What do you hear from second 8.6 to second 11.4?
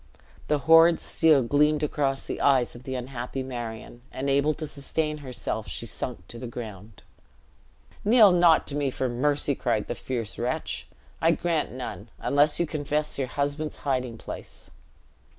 to me for mercy!" cried the fierce wretch; "I